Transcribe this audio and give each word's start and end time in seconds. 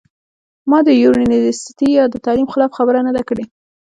ما 0.69 0.79
د 0.87 0.89
يونيورسټۍ 1.03 1.89
يا 1.97 2.05
د 2.09 2.15
تعليم 2.25 2.47
خلاف 2.53 2.71
خبره 2.77 2.99
نۀ 3.05 3.11
ده 3.17 3.23
کړې 3.29 3.45